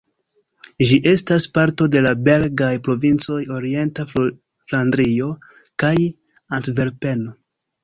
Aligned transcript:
Ĝi 0.91 0.95
estas 1.09 1.43
parto 1.57 1.87
de 1.95 2.01
la 2.05 2.13
belgaj 2.29 2.71
provincoj 2.89 3.37
Orienta 3.59 4.07
Flandrio 4.15 5.31
kaj 5.85 5.95
Antverpeno. 6.61 7.39